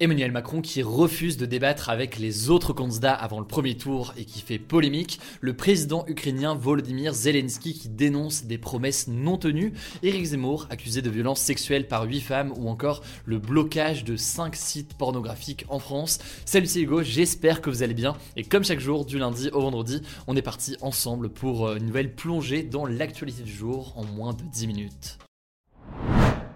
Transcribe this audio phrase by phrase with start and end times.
[0.00, 4.24] Emmanuel Macron qui refuse de débattre avec les autres candidats avant le premier tour et
[4.24, 10.24] qui fait polémique, le président ukrainien Volodymyr Zelensky qui dénonce des promesses non tenues, Eric
[10.24, 14.94] Zemmour accusé de violences sexuelles par 8 femmes ou encore le blocage de 5 sites
[14.94, 16.18] pornographiques en France.
[16.44, 19.60] Salut c'est Hugo, j'espère que vous allez bien et comme chaque jour du lundi au
[19.60, 24.32] vendredi, on est parti ensemble pour une nouvelle plongée dans l'actualité du jour en moins
[24.32, 25.18] de 10 minutes.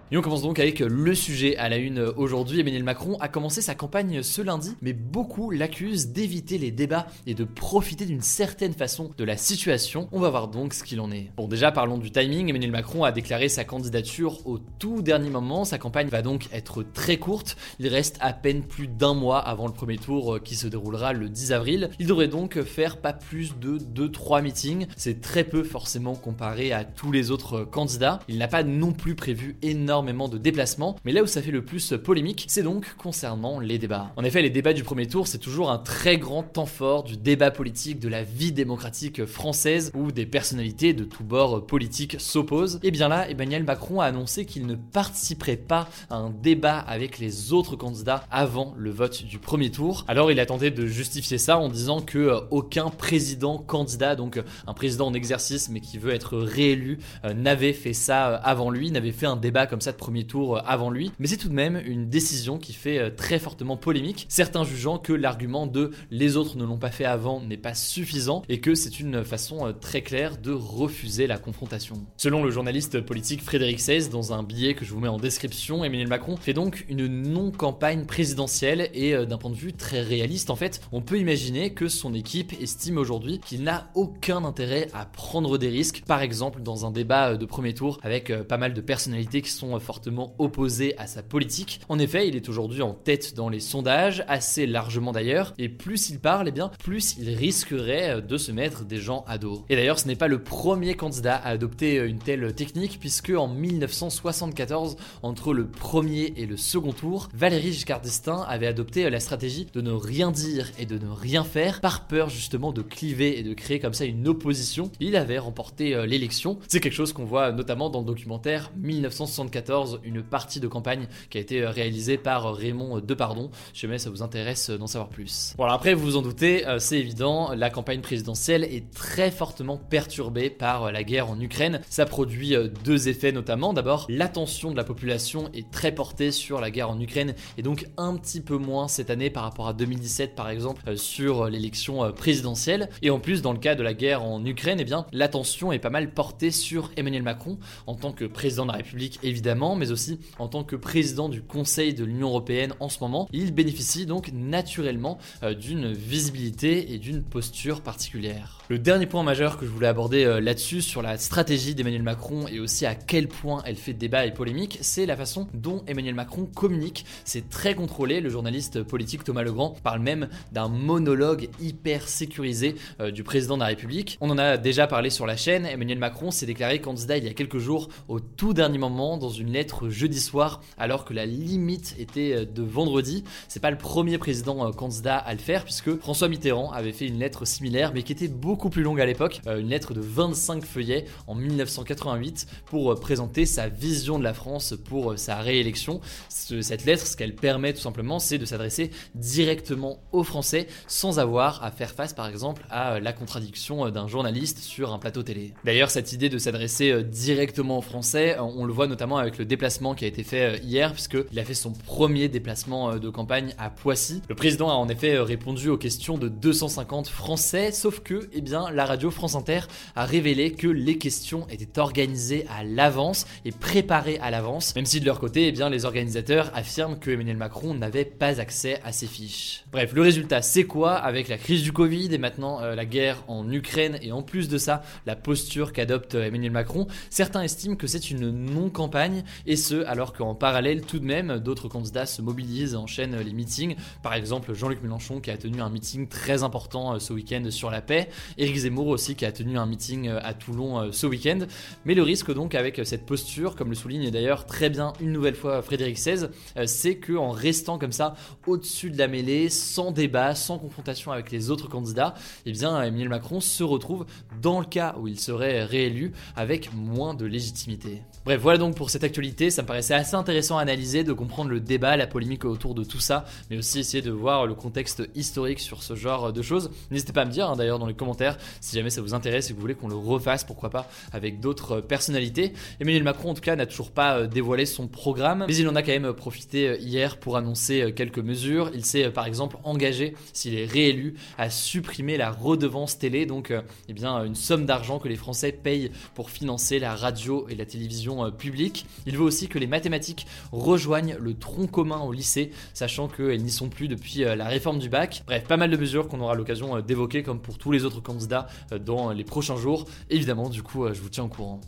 [0.09, 2.61] Et on commence donc avec le sujet à la une aujourd'hui.
[2.61, 7.33] Emmanuel Macron a commencé sa campagne ce lundi, mais beaucoup l'accusent d'éviter les débats et
[7.33, 10.07] de profiter d'une certaine façon de la situation.
[10.13, 11.29] On va voir donc ce qu'il en est.
[11.35, 12.47] Bon, déjà parlons du timing.
[12.47, 15.65] Emmanuel Macron a déclaré sa candidature au tout dernier moment.
[15.65, 17.57] Sa campagne va donc être très courte.
[17.77, 21.11] Il reste à peine plus d'un mois avant le premier tour euh, qui se déroulera
[21.11, 21.89] le 10 avril.
[21.99, 24.87] Il devrait donc faire pas plus de 2-3 meetings.
[24.95, 28.21] C'est très peu forcément comparé à tous les autres candidats.
[28.29, 31.63] Il n'a pas non plus prévu énormément de déplacements, mais là où ça fait le
[31.63, 34.11] plus polémique, c'est donc concernant les débats.
[34.15, 37.17] En effet, les débats du premier tour, c'est toujours un très grand temps fort du
[37.17, 42.79] débat politique, de la vie démocratique française, où des personnalités de tous bords politiques s'opposent.
[42.83, 47.19] Et bien là, Emmanuel Macron a annoncé qu'il ne participerait pas à un débat avec
[47.19, 50.05] les autres candidats avant le vote du premier tour.
[50.07, 54.37] Alors il a tenté de justifier ça en disant que euh, aucun président candidat, donc
[54.37, 58.69] euh, un président en exercice mais qui veut être réélu, euh, n'avait fait ça avant
[58.69, 61.37] lui, n'avait fait un débat comme ça de premier tour euh, avant lui, mais c'est
[61.37, 65.67] tout de même une décision qui fait euh, très fortement polémique, certains jugeant que l'argument
[65.67, 69.23] de les autres ne l'ont pas fait avant n'est pas suffisant et que c'est une
[69.23, 71.95] façon euh, très claire de refuser la confrontation.
[72.17, 75.83] Selon le journaliste politique Frédéric Seize, dans un billet que je vous mets en description,
[75.83, 80.55] Emmanuel Macron fait donc une non-campagne présidentielle et d'un point de vue très réaliste en
[80.55, 85.57] fait, on peut imaginer que son équipe estime aujourd'hui qu'il n'a aucun intérêt à prendre
[85.57, 89.41] des risques, par exemple dans un débat de premier tour avec pas mal de personnalités
[89.41, 91.81] qui sont fortement opposé à sa politique.
[91.89, 96.09] En effet, il est aujourd'hui en tête dans les sondages, assez largement d'ailleurs, et plus
[96.09, 99.65] il parle, eh bien plus il risquerait de se mettre des gens à dos.
[99.69, 103.47] Et d'ailleurs, ce n'est pas le premier candidat à adopter une telle technique, puisque en
[103.47, 109.67] 1974, entre le premier et le second tour, Valéry Giscard d'Estaing avait adopté la stratégie
[109.73, 113.43] de ne rien dire et de ne rien faire, par peur justement de cliver et
[113.43, 114.91] de créer comme ça une opposition.
[114.99, 116.59] Il avait remporté l'élection.
[116.67, 119.66] C'est quelque chose qu'on voit notamment dans le documentaire 1974
[120.03, 123.49] une partie de campagne qui a été réalisée par Raymond Depardon.
[123.73, 125.53] Si jamais ça vous intéresse d'en savoir plus.
[125.57, 129.77] Voilà, après vous vous en doutez, euh, c'est évident, la campagne présidentielle est très fortement
[129.77, 131.81] perturbée par la guerre en Ukraine.
[131.89, 133.73] Ça produit euh, deux effets notamment.
[133.73, 137.87] D'abord, l'attention de la population est très portée sur la guerre en Ukraine et donc
[137.97, 142.11] un petit peu moins cette année par rapport à 2017 par exemple euh, sur l'élection
[142.11, 142.89] présidentielle.
[143.01, 145.79] Et en plus, dans le cas de la guerre en Ukraine, eh bien l'attention est
[145.79, 149.91] pas mal portée sur Emmanuel Macron en tant que président de la République évidemment mais
[149.91, 153.27] aussi en tant que président du Conseil de l'Union Européenne en ce moment.
[153.33, 158.59] Il bénéficie donc naturellement euh, d'une visibilité et d'une posture particulière.
[158.69, 162.47] Le dernier point majeur que je voulais aborder euh, là-dessus, sur la stratégie d'Emmanuel Macron
[162.47, 166.15] et aussi à quel point elle fait débat et polémique, c'est la façon dont Emmanuel
[166.15, 167.05] Macron communique.
[167.23, 168.19] C'est très contrôlé.
[168.19, 173.61] Le journaliste politique Thomas Legrand parle même d'un monologue hyper sécurisé euh, du président de
[173.61, 174.17] la République.
[174.21, 175.65] On en a déjà parlé sur la chaîne.
[175.65, 179.29] Emmanuel Macron s'est déclaré candidat il y a quelques jours au tout dernier moment dans
[179.29, 183.23] une lettre jeudi soir alors que la limite était euh, de vendredi.
[183.47, 187.07] C'est pas le premier président euh, candidat à le faire puisque François Mitterrand avait fait
[187.07, 190.01] une lettre similaire mais qui était beaucoup plus longue à l'époque, euh, une lettre de
[190.01, 196.01] 25 feuillets en 1988 pour présenter sa vision de la France pour sa réélection.
[196.29, 201.63] Cette lettre, ce qu'elle permet tout simplement, c'est de s'adresser directement aux Français sans avoir
[201.63, 205.53] à faire face par exemple à la contradiction d'un journaliste sur un plateau télé.
[205.63, 209.45] D'ailleurs, cette idée de s'adresser directement aux Français, on le voit notamment avec avec le
[209.45, 213.69] déplacement qui a été fait hier, puisqu'il a fait son premier déplacement de campagne à
[213.69, 214.21] Poissy.
[214.29, 218.71] Le président a en effet répondu aux questions de 250 Français, sauf que, eh bien,
[218.71, 219.61] la radio France Inter
[219.95, 225.01] a révélé que les questions étaient organisées à l'avance et préparées à l'avance, même si
[225.01, 228.93] de leur côté, eh bien, les organisateurs affirment que Emmanuel Macron n'avait pas accès à
[228.93, 229.65] ces fiches.
[229.73, 233.51] Bref, le résultat, c'est quoi avec la crise du Covid et maintenant la guerre en
[233.51, 238.09] Ukraine et en plus de ça, la posture qu'adopte Emmanuel Macron, certains estiment que c'est
[238.09, 242.77] une non-campagne, et ce, alors qu'en parallèle, tout de même, d'autres candidats se mobilisent et
[242.77, 243.75] enchaînent les meetings.
[244.03, 247.71] Par exemple, Jean-Luc Mélenchon qui a tenu un meeting très important euh, ce week-end sur
[247.71, 251.07] la paix, Éric Zemmour aussi qui a tenu un meeting euh, à Toulon euh, ce
[251.07, 251.39] week-end.
[251.85, 255.35] Mais le risque donc avec cette posture, comme le souligne d'ailleurs très bien une nouvelle
[255.35, 256.27] fois Frédéric XVI,
[256.65, 258.15] c'est qu'en restant comme ça
[258.45, 262.13] au-dessus de la mêlée, sans débat, sans confrontation avec les autres candidats,
[262.45, 264.05] eh bien Emmanuel Macron se retrouve
[264.41, 268.01] dans le cas où il serait réélu avec moins de légitimité.
[268.25, 269.03] Bref, voilà donc pour cette
[269.49, 272.83] ça me paraissait assez intéressant à analyser, de comprendre le débat, la polémique autour de
[272.83, 276.69] tout ça, mais aussi essayer de voir le contexte historique sur ce genre de choses.
[276.91, 279.47] N'hésitez pas à me dire hein, d'ailleurs dans les commentaires si jamais ça vous intéresse
[279.47, 282.53] et que vous voulez qu'on le refasse, pourquoi pas, avec d'autres personnalités.
[282.79, 285.75] Emmanuel Macron en tout cas n'a toujours pas euh, dévoilé son programme, mais il en
[285.75, 288.71] a quand même profité euh, hier pour annoncer euh, quelques mesures.
[288.73, 293.53] Il s'est par exemple engagé, s'il est réélu, à supprimer la redevance télé, donc
[293.87, 297.65] eh bien, une somme d'argent que les Français payent pour financer la radio et la
[297.65, 298.85] télévision euh, publique.
[299.05, 303.51] Il veut aussi que les mathématiques rejoignent le tronc commun au lycée, sachant qu'elles n'y
[303.51, 305.23] sont plus depuis euh, la réforme du bac.
[305.27, 308.01] Bref, pas mal de mesures qu'on aura l'occasion euh, d'évoquer comme pour tous les autres
[308.01, 308.47] candidats
[308.85, 309.85] dans les prochains jours.
[310.09, 311.61] Évidemment, du coup, je vous tiens au courant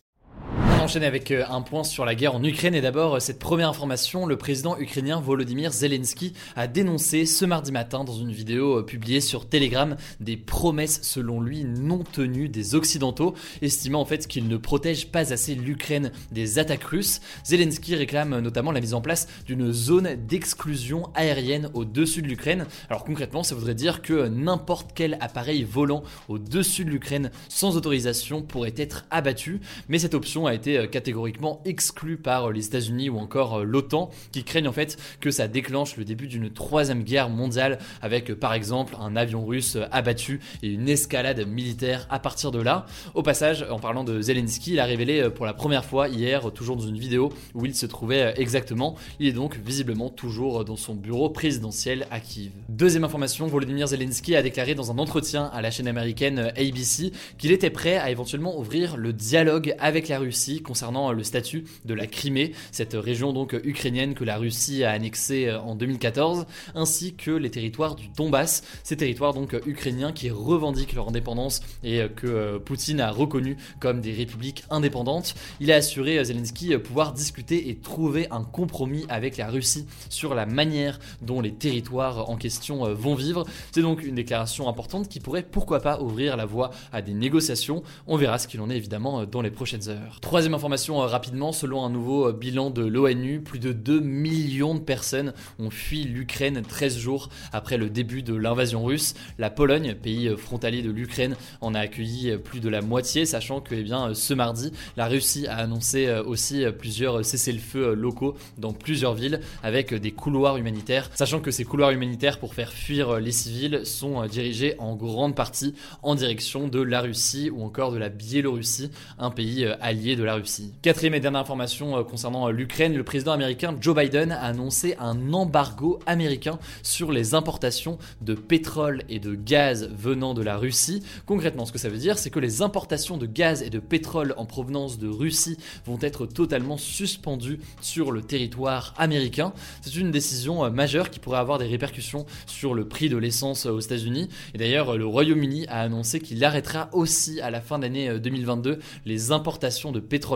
[0.90, 3.70] enchaîner avec euh, un point sur la guerre en Ukraine et d'abord euh, cette première
[3.70, 8.82] information, le président ukrainien Volodymyr Zelensky a dénoncé ce mardi matin dans une vidéo euh,
[8.84, 14.48] publiée sur Telegram des promesses selon lui non tenues des occidentaux, estimant en fait qu'il
[14.48, 17.22] ne protège pas assez l'Ukraine des attaques russes.
[17.46, 22.66] Zelensky réclame notamment la mise en place d'une zone d'exclusion aérienne au-dessus de l'Ukraine.
[22.90, 28.42] Alors concrètement, ça voudrait dire que n'importe quel appareil volant au-dessus de l'Ukraine sans autorisation
[28.42, 33.10] pourrait être abattu, mais cette option a été euh, catégoriquement exclu par euh, les États-Unis
[33.10, 37.04] ou encore euh, l'OTAN, qui craignent en fait que ça déclenche le début d'une troisième
[37.04, 42.52] guerre mondiale avec par exemple un avion russe abattu et une escalade militaire à partir
[42.52, 42.86] de là.
[43.14, 46.76] Au passage, en parlant de Zelensky, il a révélé pour la première fois hier, toujours
[46.76, 48.96] dans une vidéo où il se trouvait exactement.
[49.20, 52.52] Il est donc visiblement toujours dans son bureau présidentiel à Kiev.
[52.70, 57.52] Deuxième information, Volodymyr Zelensky a déclaré dans un entretien à la chaîne américaine ABC qu'il
[57.52, 62.06] était prêt à éventuellement ouvrir le dialogue avec la Russie concernant le statut de la
[62.06, 66.46] Crimée, cette région donc ukrainienne que la Russie a annexée euh, en 2014,
[66.76, 72.02] ainsi que les territoires du Donbass, ces territoires donc ukrainiens qui revendiquent leur indépendance et
[72.02, 75.34] euh, que euh, Poutine a reconnu comme des républiques indépendantes.
[75.60, 80.46] Il a assuré Zelensky pouvoir discuter et trouver un compromis avec la Russie sur la
[80.46, 83.44] manière dont les territoires en question vont vivre.
[83.72, 87.82] C'est donc une déclaration importante qui pourrait pourquoi pas ouvrir la voie à des négociations.
[88.06, 90.20] On verra ce qu'il en est évidemment dans les prochaines heures.
[90.22, 94.76] Troisième information euh, rapidement, selon un nouveau euh, bilan de l'ONU, plus de 2 millions
[94.76, 99.14] de personnes ont fui l'Ukraine 13 jours après le début de l'invasion russe.
[99.38, 103.62] La Pologne, pays euh, frontalier de l'Ukraine, en a accueilli plus de la moitié, sachant
[103.62, 109.14] que eh bien, ce mardi, la Russie a annoncé aussi plusieurs cessez-le-feu locaux dans plusieurs
[109.14, 113.86] villes avec des couloirs humanitaires, sachant que ces couloirs humanitaires pour faire fuir les civils
[113.86, 118.92] sont dirigés en grande partie en direction de la Russie ou encore de la Biélorussie,
[119.18, 120.39] un pays allié de la Russie.
[120.82, 124.96] Quatrième et dernière information euh, concernant euh, l'Ukraine, le président américain Joe Biden a annoncé
[125.00, 131.04] un embargo américain sur les importations de pétrole et de gaz venant de la Russie.
[131.26, 134.34] Concrètement, ce que ça veut dire, c'est que les importations de gaz et de pétrole
[134.38, 139.52] en provenance de Russie vont être totalement suspendues sur le territoire américain.
[139.82, 143.66] C'est une décision euh, majeure qui pourrait avoir des répercussions sur le prix de l'essence
[143.66, 144.30] aux États-Unis.
[144.54, 149.32] Et d'ailleurs, le Royaume-Uni a annoncé qu'il arrêtera aussi à la fin d'année 2022 les
[149.32, 150.29] importations de pétrole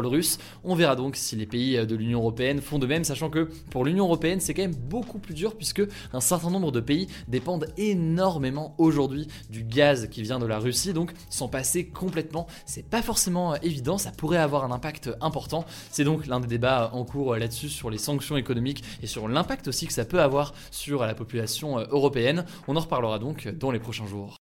[0.63, 3.85] On verra donc si les pays de l'Union européenne font de même, sachant que pour
[3.85, 5.83] l'Union européenne, c'est quand même beaucoup plus dur puisque
[6.13, 10.93] un certain nombre de pays dépendent énormément aujourd'hui du gaz qui vient de la Russie.
[10.93, 15.65] Donc s'en passer complètement, c'est pas forcément évident, ça pourrait avoir un impact important.
[15.91, 19.67] C'est donc l'un des débats en cours là-dessus sur les sanctions économiques et sur l'impact
[19.67, 22.45] aussi que ça peut avoir sur la population européenne.
[22.67, 24.42] On en reparlera donc dans les prochains jours.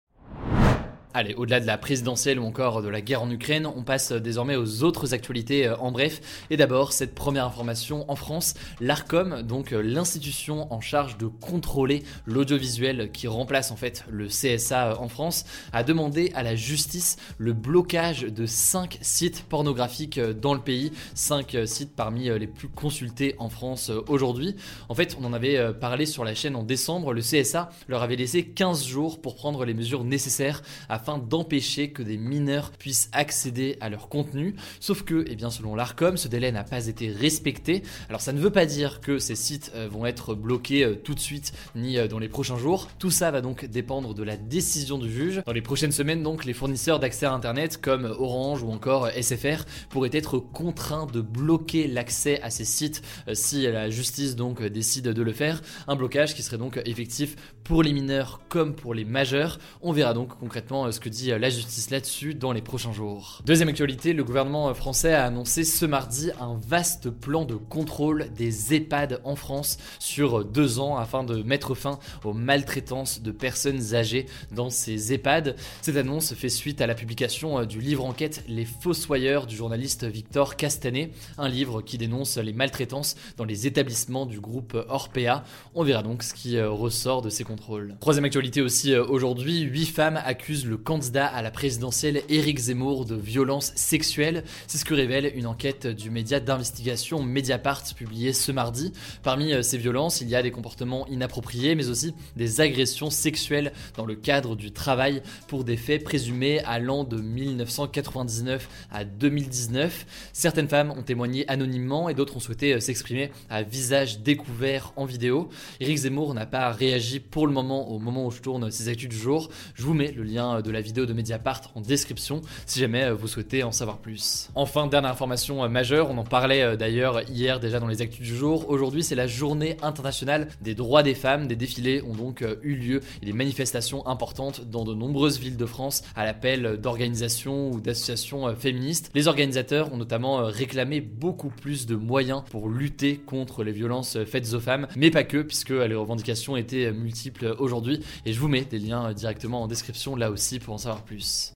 [1.15, 4.55] Allez, au-delà de la présidentielle ou encore de la guerre en Ukraine, on passe désormais
[4.55, 6.21] aux autres actualités euh, en bref.
[6.49, 12.01] Et d'abord, cette première information en France, l'ARCOM, donc euh, l'institution en charge de contrôler
[12.25, 17.17] l'audiovisuel qui remplace en fait le CSA euh, en France, a demandé à la justice
[17.37, 23.35] le blocage de 5 sites pornographiques dans le pays, 5 sites parmi les plus consultés
[23.37, 24.55] en France aujourd'hui.
[24.89, 28.15] En fait, on en avait parlé sur la chaîne en décembre, le CSA leur avait
[28.15, 33.09] laissé 15 jours pour prendre les mesures nécessaires à afin d'empêcher que des mineurs puissent
[33.11, 34.55] accéder à leur contenu.
[34.79, 37.83] Sauf que, eh bien, selon l'ARCOM, ce délai n'a pas été respecté.
[38.07, 41.13] Alors ça ne veut pas dire que ces sites euh, vont être bloqués euh, tout
[41.13, 42.87] de suite ni euh, dans les prochains jours.
[42.99, 45.41] Tout ça va donc dépendre de la décision du juge.
[45.45, 49.65] Dans les prochaines semaines, donc, les fournisseurs d'accès à Internet comme Orange ou encore SFR
[49.89, 53.01] pourraient être contraints de bloquer l'accès à ces sites
[53.33, 55.61] si la justice donc décide de le faire.
[55.89, 59.59] Un blocage qui serait donc effectif pour les mineurs comme pour les majeurs.
[59.81, 63.41] On verra donc concrètement ce que dit la justice là-dessus dans les prochains jours.
[63.45, 68.73] Deuxième actualité, le gouvernement français a annoncé ce mardi un vaste plan de contrôle des
[68.73, 74.27] EHPAD en France sur deux ans afin de mettre fin aux maltraitances de personnes âgées
[74.51, 75.55] dans ces EHPAD.
[75.81, 80.55] Cette annonce fait suite à la publication du livre enquête Les Fossoyeurs du journaliste Victor
[80.55, 85.43] Castanet, un livre qui dénonce les maltraitances dans les établissements du groupe Orpea.
[85.73, 87.95] On verra donc ce qui ressort de ces contrôles.
[87.99, 93.15] Troisième actualité aussi aujourd'hui, huit femmes accusent le candidat à la présidentielle Éric Zemmour de
[93.15, 94.43] violences sexuelles.
[94.67, 98.93] C'est ce que révèle une enquête du média d'investigation Mediapart publiée ce mardi.
[99.23, 103.73] Parmi euh, ces violences, il y a des comportements inappropriés, mais aussi des agressions sexuelles
[103.95, 110.05] dans le cadre du travail pour des faits présumés allant de 1999 à 2019.
[110.33, 115.05] Certaines femmes ont témoigné anonymement et d'autres ont souhaité euh, s'exprimer à visage découvert en
[115.05, 115.49] vidéo.
[115.79, 119.09] Éric Zemmour n'a pas réagi pour le moment au moment où je tourne ces actus
[119.09, 119.49] du jour.
[119.75, 123.13] Je vous mets le lien de la vidéo de Mediapart en description si jamais euh,
[123.13, 124.49] vous souhaitez en savoir plus.
[124.55, 128.27] Enfin, dernière information euh, majeure, on en parlait euh, d'ailleurs hier déjà dans les actus
[128.27, 128.69] du jour.
[128.69, 131.47] Aujourd'hui, c'est la journée internationale des droits des femmes.
[131.47, 135.65] Des défilés ont donc eu lieu et des manifestations importantes dans de nombreuses villes de
[135.65, 139.11] France à l'appel d'organisations ou d'associations féministes.
[139.13, 144.53] Les organisateurs ont notamment réclamé beaucoup plus de moyens pour lutter contre les violences faites
[144.53, 148.01] aux femmes, mais pas que, puisque les revendications étaient multiples aujourd'hui.
[148.25, 151.53] Et je vous mets des liens directement en description là aussi pour en savoir plus.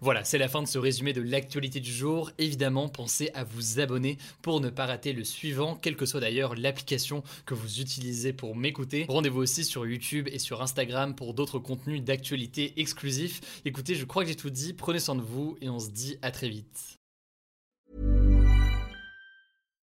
[0.00, 2.30] Voilà, c'est la fin de ce résumé de l'actualité du jour.
[2.38, 6.54] Évidemment, pensez à vous abonner pour ne pas rater le suivant, quelle que soit d'ailleurs
[6.54, 9.06] l'application que vous utilisez pour m'écouter.
[9.08, 13.40] Rendez-vous aussi sur YouTube et sur Instagram pour d'autres contenus d'actualité exclusifs.
[13.64, 16.16] Écoutez, je crois que j'ai tout dit, prenez soin de vous et on se dit
[16.22, 16.98] à très vite.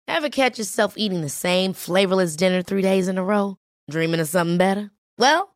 [0.07, 3.57] Ever catch yourself eating the same flavorless dinner three days in a row?
[3.89, 4.91] Dreaming of something better?
[5.17, 5.55] Well,